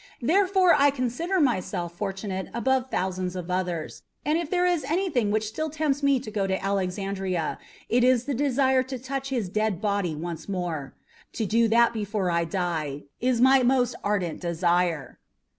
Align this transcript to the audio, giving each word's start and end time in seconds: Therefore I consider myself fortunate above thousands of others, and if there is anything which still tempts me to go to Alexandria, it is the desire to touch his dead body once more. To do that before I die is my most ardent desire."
Therefore 0.23 0.73
I 0.75 0.89
consider 0.89 1.39
myself 1.39 1.95
fortunate 1.95 2.47
above 2.55 2.89
thousands 2.89 3.35
of 3.35 3.51
others, 3.51 4.01
and 4.25 4.35
if 4.35 4.49
there 4.49 4.65
is 4.65 4.83
anything 4.85 5.29
which 5.29 5.45
still 5.47 5.69
tempts 5.69 6.01
me 6.01 6.19
to 6.21 6.31
go 6.31 6.47
to 6.47 6.59
Alexandria, 6.59 7.59
it 7.87 8.03
is 8.03 8.25
the 8.25 8.33
desire 8.33 8.81
to 8.81 8.97
touch 8.97 9.29
his 9.29 9.47
dead 9.47 9.79
body 9.79 10.15
once 10.15 10.49
more. 10.49 10.95
To 11.33 11.45
do 11.45 11.67
that 11.67 11.93
before 11.93 12.31
I 12.31 12.45
die 12.45 13.03
is 13.19 13.39
my 13.39 13.61
most 13.61 13.93
ardent 14.03 14.39
desire." 14.41 15.19